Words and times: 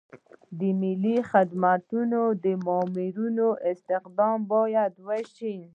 د 0.59 0.61
ملکي 0.81 1.17
خدمتونو 1.31 2.21
د 2.43 2.45
مامورینو 2.65 3.47
استخدام 3.71 4.37
باید 4.53 4.93
وشي. 5.07 5.55